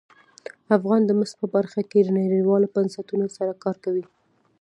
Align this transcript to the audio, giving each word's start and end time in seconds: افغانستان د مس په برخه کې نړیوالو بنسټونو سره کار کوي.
افغانستان 0.77 1.07
د 1.17 1.17
مس 1.19 1.31
په 1.41 1.45
برخه 1.55 1.81
کې 1.91 2.13
نړیوالو 2.19 2.71
بنسټونو 2.75 3.25
سره 3.37 3.59
کار 3.63 3.75
کوي. 3.83 4.03